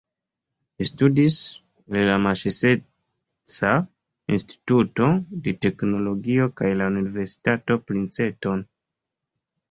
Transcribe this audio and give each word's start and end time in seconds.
Li 0.81 0.85
studis 0.89 1.35
en 1.97 2.07
la 2.11 2.13
Masaĉuseca 2.21 3.73
Instituto 4.37 5.09
de 5.47 5.53
Teknologio 5.65 6.47
kaj 6.63 6.71
la 6.79 6.87
Universitato 6.93 7.77
Princeton. 7.91 8.65